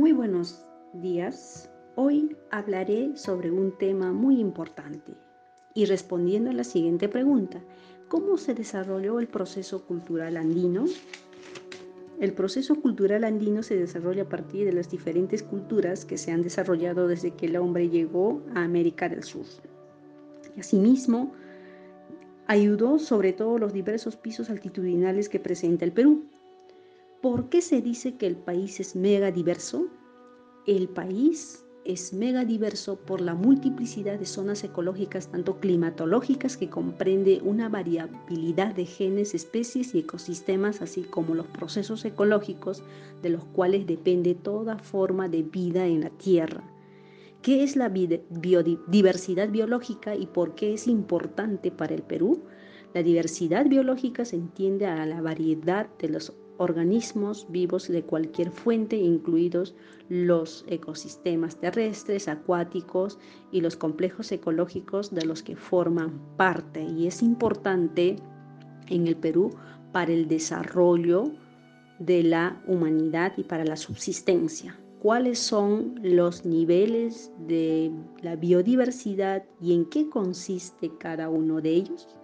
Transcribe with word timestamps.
Muy 0.00 0.12
buenos 0.12 0.64
días. 0.94 1.68
Hoy 1.94 2.34
hablaré 2.50 3.18
sobre 3.18 3.50
un 3.50 3.76
tema 3.76 4.14
muy 4.14 4.40
importante 4.40 5.12
y 5.74 5.84
respondiendo 5.84 6.48
a 6.48 6.54
la 6.54 6.64
siguiente 6.64 7.06
pregunta, 7.06 7.60
¿cómo 8.08 8.38
se 8.38 8.54
desarrolló 8.54 9.20
el 9.20 9.28
proceso 9.28 9.84
cultural 9.84 10.38
andino? 10.38 10.86
El 12.18 12.32
proceso 12.32 12.76
cultural 12.76 13.24
andino 13.24 13.62
se 13.62 13.76
desarrolla 13.76 14.22
a 14.22 14.28
partir 14.30 14.64
de 14.64 14.72
las 14.72 14.90
diferentes 14.90 15.42
culturas 15.42 16.06
que 16.06 16.16
se 16.16 16.32
han 16.32 16.40
desarrollado 16.40 17.06
desde 17.06 17.32
que 17.32 17.44
el 17.44 17.56
hombre 17.56 17.90
llegó 17.90 18.40
a 18.54 18.64
América 18.64 19.06
del 19.10 19.22
Sur. 19.22 19.44
Asimismo, 20.58 21.34
ayudó 22.46 22.98
sobre 22.98 23.34
todo 23.34 23.58
los 23.58 23.74
diversos 23.74 24.16
pisos 24.16 24.48
altitudinales 24.48 25.28
que 25.28 25.40
presenta 25.40 25.84
el 25.84 25.92
Perú, 25.92 26.29
¿Por 27.22 27.50
qué 27.50 27.60
se 27.60 27.82
dice 27.82 28.16
que 28.16 28.26
el 28.26 28.36
país 28.36 28.80
es 28.80 28.96
mega 28.96 29.30
diverso? 29.30 29.88
El 30.66 30.88
país 30.88 31.66
es 31.84 32.14
mega 32.14 32.46
diverso 32.46 32.96
por 32.96 33.20
la 33.20 33.34
multiplicidad 33.34 34.18
de 34.18 34.24
zonas 34.24 34.64
ecológicas, 34.64 35.30
tanto 35.30 35.60
climatológicas, 35.60 36.56
que 36.56 36.70
comprende 36.70 37.42
una 37.44 37.68
variabilidad 37.68 38.74
de 38.74 38.86
genes, 38.86 39.34
especies 39.34 39.94
y 39.94 39.98
ecosistemas, 39.98 40.80
así 40.80 41.02
como 41.02 41.34
los 41.34 41.46
procesos 41.48 42.06
ecológicos 42.06 42.82
de 43.20 43.28
los 43.28 43.44
cuales 43.44 43.86
depende 43.86 44.34
toda 44.34 44.78
forma 44.78 45.28
de 45.28 45.42
vida 45.42 45.86
en 45.86 46.00
la 46.00 46.10
Tierra. 46.10 46.64
¿Qué 47.42 47.62
es 47.62 47.76
la 47.76 47.90
biodiversidad 47.90 49.50
biológica 49.50 50.14
y 50.14 50.24
por 50.26 50.54
qué 50.54 50.72
es 50.72 50.86
importante 50.86 51.70
para 51.70 51.94
el 51.94 52.02
Perú? 52.02 52.44
La 52.94 53.02
diversidad 53.02 53.66
biológica 53.66 54.24
se 54.24 54.36
entiende 54.36 54.86
a 54.86 55.04
la 55.04 55.20
variedad 55.20 55.86
de 55.98 56.08
los 56.08 56.32
organismos 56.60 57.46
vivos 57.48 57.88
de 57.88 58.02
cualquier 58.02 58.50
fuente, 58.50 58.96
incluidos 58.96 59.74
los 60.10 60.66
ecosistemas 60.68 61.56
terrestres, 61.56 62.28
acuáticos 62.28 63.18
y 63.50 63.62
los 63.62 63.76
complejos 63.76 64.30
ecológicos 64.30 65.14
de 65.14 65.24
los 65.24 65.42
que 65.42 65.56
forman 65.56 66.20
parte. 66.36 66.82
Y 66.82 67.06
es 67.06 67.22
importante 67.22 68.16
en 68.88 69.06
el 69.06 69.16
Perú 69.16 69.56
para 69.90 70.12
el 70.12 70.28
desarrollo 70.28 71.32
de 71.98 72.24
la 72.24 72.62
humanidad 72.66 73.32
y 73.38 73.44
para 73.44 73.64
la 73.64 73.76
subsistencia. 73.76 74.78
¿Cuáles 75.00 75.38
son 75.38 75.94
los 76.02 76.44
niveles 76.44 77.32
de 77.38 77.90
la 78.20 78.36
biodiversidad 78.36 79.44
y 79.62 79.72
en 79.72 79.86
qué 79.86 80.10
consiste 80.10 80.90
cada 80.98 81.30
uno 81.30 81.62
de 81.62 81.70
ellos? 81.70 82.19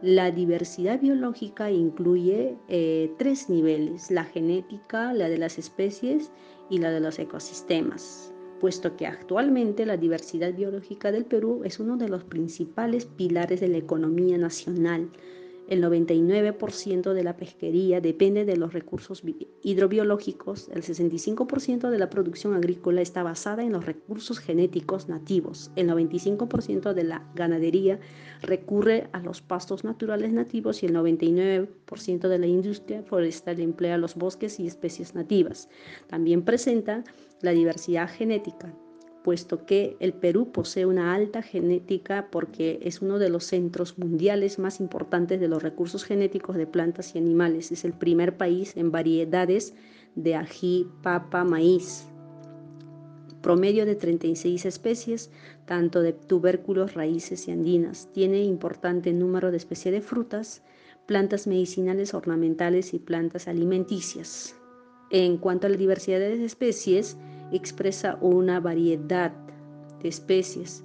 La 0.00 0.30
diversidad 0.30 1.00
biológica 1.00 1.72
incluye 1.72 2.56
eh, 2.68 3.12
tres 3.18 3.50
niveles, 3.50 4.12
la 4.12 4.22
genética, 4.22 5.12
la 5.12 5.28
de 5.28 5.38
las 5.38 5.58
especies 5.58 6.30
y 6.70 6.78
la 6.78 6.92
de 6.92 7.00
los 7.00 7.18
ecosistemas, 7.18 8.32
puesto 8.60 8.96
que 8.96 9.08
actualmente 9.08 9.86
la 9.86 9.96
diversidad 9.96 10.54
biológica 10.54 11.10
del 11.10 11.24
Perú 11.24 11.62
es 11.64 11.80
uno 11.80 11.96
de 11.96 12.08
los 12.08 12.22
principales 12.22 13.06
pilares 13.06 13.60
de 13.60 13.66
la 13.66 13.78
economía 13.78 14.38
nacional 14.38 15.10
el 15.68 15.84
99% 15.84 17.12
de 17.12 17.22
la 17.22 17.36
pesquería 17.36 18.00
depende 18.00 18.46
de 18.46 18.56
los 18.56 18.72
recursos 18.72 19.22
hidrobiológicos. 19.62 20.68
El 20.70 20.82
65% 20.82 21.90
de 21.90 21.98
la 21.98 22.08
producción 22.08 22.54
agrícola 22.54 23.02
está 23.02 23.22
basada 23.22 23.62
en 23.62 23.72
los 23.72 23.84
recursos 23.84 24.38
genéticos 24.38 25.08
nativos. 25.08 25.70
El 25.76 25.90
95% 25.90 26.94
de 26.94 27.04
la 27.04 27.30
ganadería 27.34 28.00
recurre 28.40 29.08
a 29.12 29.20
los 29.20 29.42
pastos 29.42 29.84
naturales 29.84 30.32
nativos 30.32 30.82
y 30.82 30.86
el 30.86 30.94
99% 30.94 32.28
de 32.28 32.38
la 32.38 32.46
industria 32.46 33.02
forestal 33.02 33.60
emplea 33.60 33.98
los 33.98 34.14
bosques 34.14 34.58
y 34.58 34.66
especies 34.66 35.14
nativas. 35.14 35.68
También 36.06 36.42
presenta 36.42 37.04
la 37.42 37.50
diversidad 37.50 38.08
genética 38.08 38.74
puesto 39.28 39.66
que 39.66 39.94
el 40.00 40.14
Perú 40.14 40.52
posee 40.52 40.86
una 40.86 41.14
alta 41.14 41.42
genética 41.42 42.28
porque 42.30 42.78
es 42.80 43.02
uno 43.02 43.18
de 43.18 43.28
los 43.28 43.44
centros 43.44 43.98
mundiales 43.98 44.58
más 44.58 44.80
importantes 44.80 45.38
de 45.38 45.48
los 45.48 45.62
recursos 45.62 46.02
genéticos 46.02 46.56
de 46.56 46.66
plantas 46.66 47.14
y 47.14 47.18
animales. 47.18 47.70
Es 47.70 47.84
el 47.84 47.92
primer 47.92 48.38
país 48.38 48.74
en 48.74 48.90
variedades 48.90 49.74
de 50.14 50.34
ají, 50.34 50.86
papa, 51.02 51.44
maíz. 51.44 52.06
Promedio 53.42 53.84
de 53.84 53.96
36 53.96 54.64
especies, 54.64 55.30
tanto 55.66 56.00
de 56.00 56.14
tubérculos, 56.14 56.94
raíces 56.94 57.48
y 57.48 57.50
andinas. 57.50 58.08
Tiene 58.14 58.42
importante 58.44 59.12
número 59.12 59.50
de 59.50 59.58
especies 59.58 59.92
de 59.92 60.00
frutas, 60.00 60.62
plantas 61.04 61.46
medicinales, 61.46 62.14
ornamentales 62.14 62.94
y 62.94 62.98
plantas 62.98 63.46
alimenticias. 63.46 64.56
En 65.10 65.36
cuanto 65.36 65.66
a 65.66 65.70
la 65.70 65.76
diversidad 65.76 66.18
de 66.18 66.42
especies, 66.42 67.18
expresa 67.52 68.18
una 68.20 68.60
variedad 68.60 69.32
de 70.02 70.08
especies. 70.08 70.84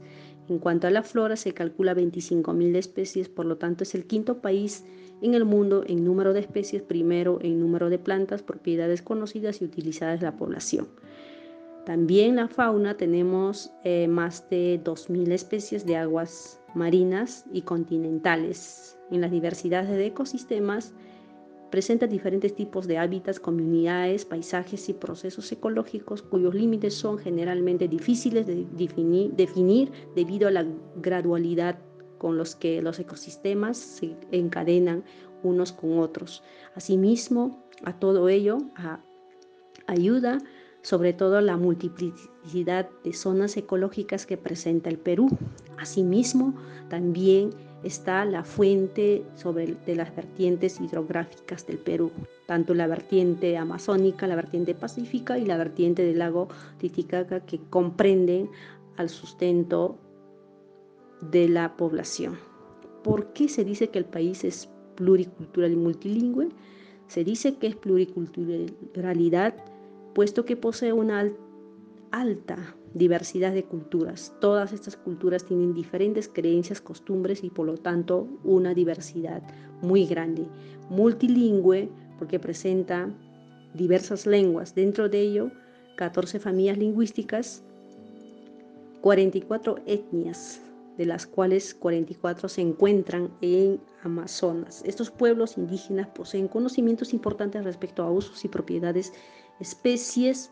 En 0.49 0.59
cuanto 0.59 0.87
a 0.87 0.91
la 0.91 1.03
flora, 1.03 1.35
se 1.35 1.53
calcula 1.53 1.95
25.000 1.95 2.75
especies, 2.75 3.29
por 3.29 3.45
lo 3.45 3.57
tanto 3.57 3.83
es 3.83 3.95
el 3.95 4.05
quinto 4.05 4.41
país 4.41 4.83
en 5.21 5.35
el 5.35 5.45
mundo 5.45 5.83
en 5.87 6.03
número 6.03 6.33
de 6.33 6.41
especies, 6.41 6.81
primero 6.81 7.39
en 7.41 7.59
número 7.59 7.89
de 7.89 7.97
plantas, 7.97 8.43
propiedades 8.43 9.01
conocidas 9.01 9.61
y 9.61 9.65
utilizadas 9.65 10.19
de 10.19 10.25
la 10.25 10.35
población. 10.35 10.87
También 11.85 12.37
la 12.37 12.47
fauna 12.47 12.95
tenemos 12.95 13.71
eh, 13.83 14.07
más 14.07 14.49
de 14.49 14.81
2.000 14.83 15.31
especies 15.31 15.85
de 15.85 15.97
aguas 15.97 16.61
marinas 16.75 17.45
y 17.51 17.61
continentales. 17.61 18.97
En 19.11 19.21
las 19.21 19.31
diversidades 19.31 19.89
de 19.89 20.07
ecosistemas 20.07 20.93
Presenta 21.73 22.05
diferentes 22.05 22.55
tipos 22.55 22.85
de 22.85 22.99
hábitats, 22.99 23.39
comunidades, 23.39 24.25
paisajes 24.25 24.89
y 24.89 24.93
procesos 24.93 25.51
ecológicos 25.51 26.21
cuyos 26.21 26.53
límites 26.53 26.93
son 26.93 27.17
generalmente 27.17 27.87
difíciles 27.87 28.45
de 28.45 28.67
definir, 28.71 29.91
debido 30.15 30.47
a 30.47 30.51
la 30.51 30.67
gradualidad 30.97 31.79
con 32.19 32.37
los 32.37 32.55
que 32.55 32.79
los 32.83 32.99
ecosistemas 32.99 33.75
se 33.77 34.15
encadenan 34.31 35.03
unos 35.41 35.71
con 35.71 35.97
otros. 35.97 36.43
Asimismo, 36.75 37.65
a 37.83 37.97
todo 37.97 38.29
ello 38.29 38.59
ayuda 39.87 40.37
sobre 40.83 41.13
todo 41.13 41.41
la 41.41 41.57
multiplicidad 41.57 42.87
de 43.03 43.13
zonas 43.13 43.57
ecológicas 43.57 44.27
que 44.27 44.37
presenta 44.37 44.91
el 44.91 44.99
Perú. 44.99 45.27
Asimismo, 45.79 46.53
también 46.89 47.49
está 47.83 48.25
la 48.25 48.43
fuente 48.43 49.23
sobre 49.35 49.75
de 49.85 49.95
las 49.95 50.15
vertientes 50.15 50.79
hidrográficas 50.79 51.67
del 51.67 51.77
Perú, 51.77 52.11
tanto 52.45 52.73
la 52.73 52.87
vertiente 52.87 53.57
amazónica, 53.57 54.27
la 54.27 54.35
vertiente 54.35 54.73
pacífica 54.73 55.37
y 55.37 55.45
la 55.45 55.57
vertiente 55.57 56.03
del 56.03 56.19
lago 56.19 56.47
Titicaca 56.77 57.41
que 57.41 57.59
comprenden 57.69 58.49
al 58.97 59.09
sustento 59.09 59.97
de 61.31 61.49
la 61.49 61.75
población. 61.75 62.37
¿Por 63.03 63.33
qué 63.33 63.49
se 63.49 63.65
dice 63.65 63.89
que 63.89 63.99
el 63.99 64.05
país 64.05 64.43
es 64.43 64.69
pluricultural 64.95 65.71
y 65.71 65.75
multilingüe? 65.75 66.49
Se 67.07 67.23
dice 67.23 67.55
que 67.55 67.67
es 67.67 67.75
pluriculturalidad 67.75 69.55
puesto 70.13 70.45
que 70.45 70.55
posee 70.55 70.93
una 70.93 71.29
alta 72.11 72.75
diversidad 72.93 73.53
de 73.53 73.63
culturas. 73.63 74.33
Todas 74.39 74.73
estas 74.73 74.95
culturas 74.95 75.45
tienen 75.45 75.73
diferentes 75.73 76.27
creencias, 76.27 76.81
costumbres 76.81 77.43
y 77.43 77.49
por 77.49 77.65
lo 77.65 77.77
tanto 77.77 78.27
una 78.43 78.73
diversidad 78.73 79.41
muy 79.81 80.05
grande. 80.05 80.47
Multilingüe 80.89 81.89
porque 82.19 82.39
presenta 82.39 83.09
diversas 83.73 84.25
lenguas, 84.25 84.75
dentro 84.75 85.09
de 85.09 85.21
ello 85.21 85.51
14 85.95 86.39
familias 86.39 86.77
lingüísticas, 86.77 87.63
44 89.01 89.77
etnias, 89.85 90.61
de 90.97 91.05
las 91.05 91.25
cuales 91.25 91.73
44 91.73 92.47
se 92.47 92.61
encuentran 92.61 93.31
en 93.41 93.81
Amazonas. 94.03 94.83
Estos 94.85 95.09
pueblos 95.09 95.57
indígenas 95.57 96.07
poseen 96.09 96.47
conocimientos 96.47 97.13
importantes 97.13 97.63
respecto 97.63 98.03
a 98.03 98.11
usos 98.11 98.45
y 98.45 98.47
propiedades, 98.47 99.11
especies, 99.59 100.51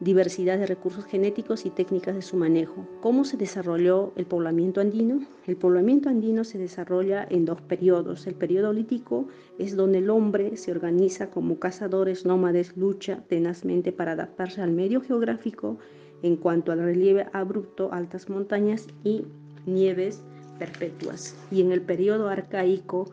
diversidad 0.00 0.58
de 0.58 0.66
recursos 0.66 1.04
genéticos 1.04 1.66
y 1.66 1.70
técnicas 1.70 2.14
de 2.14 2.22
su 2.22 2.36
manejo. 2.36 2.86
¿Cómo 3.00 3.24
se 3.24 3.36
desarrolló 3.36 4.12
el 4.16 4.26
poblamiento 4.26 4.80
andino? 4.80 5.20
El 5.46 5.56
poblamiento 5.56 6.08
andino 6.08 6.44
se 6.44 6.58
desarrolla 6.58 7.26
en 7.28 7.44
dos 7.44 7.60
periodos. 7.62 8.26
El 8.26 8.34
periodo 8.34 8.72
lítico 8.72 9.26
es 9.58 9.74
donde 9.74 9.98
el 9.98 10.10
hombre 10.10 10.56
se 10.56 10.70
organiza 10.70 11.30
como 11.30 11.58
cazadores 11.58 12.24
nómades, 12.24 12.76
lucha 12.76 13.24
tenazmente 13.28 13.90
para 13.90 14.12
adaptarse 14.12 14.62
al 14.62 14.70
medio 14.70 15.00
geográfico 15.00 15.78
en 16.22 16.36
cuanto 16.36 16.70
al 16.70 16.78
relieve 16.78 17.26
abrupto, 17.32 17.92
altas 17.92 18.28
montañas 18.28 18.86
y 19.02 19.24
nieves 19.66 20.22
perpetuas. 20.58 21.36
Y 21.50 21.60
en 21.60 21.72
el 21.72 21.80
periodo 21.80 22.28
arcaico 22.28 23.10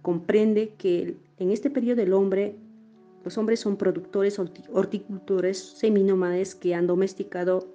comprende 0.00 0.74
que 0.78 1.16
en 1.38 1.50
este 1.50 1.70
periodo 1.70 2.02
el 2.02 2.12
hombre 2.12 2.56
los 3.24 3.38
hombres 3.38 3.60
son 3.60 3.76
productores 3.76 4.38
horticultores 4.38 5.58
seminómades 5.58 6.54
que 6.54 6.74
han 6.74 6.86
domesticado 6.86 7.74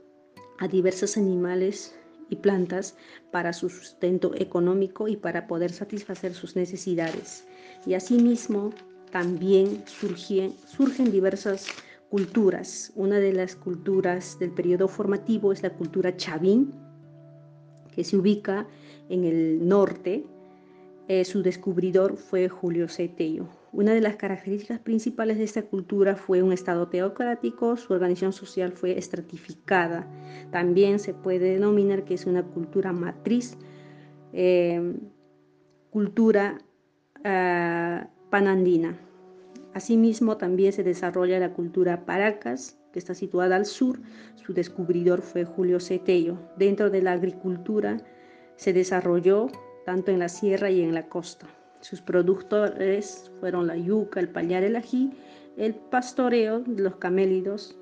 a 0.60 0.68
diversos 0.68 1.18
animales 1.18 1.96
y 2.30 2.36
plantas 2.36 2.96
para 3.32 3.54
su 3.54 3.70
sustento 3.70 4.34
económico 4.36 5.08
y 5.08 5.18
para 5.18 5.48
poder 5.48 5.72
satisfacer 5.72 6.34
sus 6.34 6.56
necesidades. 6.56 7.46
Y 7.86 7.96
asimismo 7.96 8.72
también 9.12 9.84
surgen, 9.88 10.54
diversas 11.12 11.68
culturas. 12.10 12.92
Una 12.96 13.20
de 13.20 13.34
las 13.34 13.56
culturas 13.56 14.38
del 14.40 14.52
periodo 14.52 14.88
formativo 14.88 15.52
es 15.52 15.64
la 15.64 15.72
cultura 15.72 16.16
chavín, 16.16 16.72
que 17.92 18.04
se 18.04 18.18
ubica 18.18 18.68
en 19.10 19.24
el 19.24 19.68
norte. 19.68 20.26
Eh, 21.10 21.26
su 21.26 21.42
descubridor 21.42 22.18
fue 22.18 22.50
Julio 22.50 22.88
Cetello. 22.88 23.48
Una 23.72 23.96
de 23.96 24.00
las 24.00 24.16
características 24.16 24.78
principales 24.78 25.40
de 25.40 25.44
esta 25.44 25.64
cultura 25.64 26.16
fue 26.16 26.44
un 26.44 26.54
estado 26.54 26.88
teocrático, 26.88 27.78
su 27.78 27.94
organización 27.94 28.32
social 28.32 28.74
fue 28.74 28.96
estratificada. 28.96 30.06
También 30.52 31.00
se 31.00 31.16
puede 31.16 31.54
denominar 31.54 32.06
que 32.06 32.14
es 32.14 32.28
una 32.28 32.44
cultura 32.44 32.94
matriz, 32.94 33.58
eh, 34.34 34.94
cultura 35.90 36.60
uh, 37.22 38.08
panandina. 38.30 38.96
Asimismo, 39.74 40.38
también 40.38 40.74
se 40.74 40.84
desarrolla 40.84 41.40
la 41.40 41.54
cultura 41.54 42.06
Paracas, 42.06 42.78
que 42.94 43.00
está 43.00 43.16
situada 43.16 43.56
al 43.56 43.66
sur. 43.66 44.00
Su 44.36 44.54
descubridor 44.54 45.24
fue 45.24 45.44
Julio 45.44 45.80
Cetello. 45.80 46.38
Dentro 46.56 46.92
de 46.92 47.02
la 47.02 47.14
agricultura 47.14 47.98
se 48.58 48.74
desarrolló 48.74 49.48
tanto 49.90 50.12
en 50.12 50.20
la 50.20 50.30
sierra 50.30 50.70
y 50.70 50.84
en 50.84 50.94
la 50.94 51.10
costa. 51.10 51.48
Sus 51.82 52.00
productores 52.00 53.32
fueron 53.40 53.66
la 53.66 53.76
yuca, 53.76 54.20
el 54.20 54.30
pallar, 54.30 54.64
el 54.64 54.76
ají, 54.76 55.10
el 55.58 55.74
pastoreo 55.74 56.62
los 56.68 56.98
camélidos. 56.98 57.76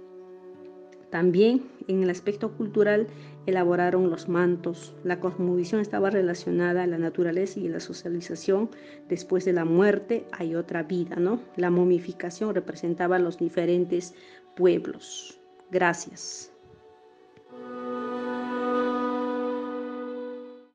También 1.09 1.63
en 1.89 2.03
el 2.03 2.09
aspecto 2.09 2.53
cultural 2.53 3.07
elaboraron 3.45 4.09
los 4.09 4.29
mantos. 4.29 4.95
La 5.03 5.19
cosmovisión 5.19 5.81
estaba 5.81 6.09
relacionada 6.09 6.83
a 6.83 6.87
la 6.87 6.97
naturaleza 6.97 7.59
y 7.59 7.67
a 7.67 7.71
la 7.71 7.81
socialización. 7.81 8.69
Después 9.09 9.43
de 9.43 9.51
la 9.51 9.65
muerte 9.65 10.25
hay 10.31 10.55
otra 10.55 10.83
vida, 10.83 11.17
¿no? 11.17 11.41
La 11.57 11.69
momificación 11.69 12.55
representaba 12.55 13.19
los 13.19 13.37
diferentes 13.37 14.15
pueblos. 14.55 15.41
Gracias. 15.71 16.56